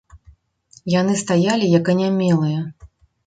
[0.99, 2.59] Яны стаялі як анямелыя.